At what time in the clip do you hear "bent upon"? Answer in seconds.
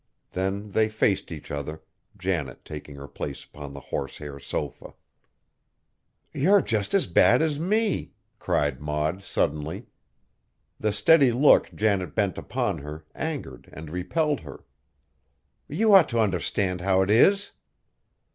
12.15-12.79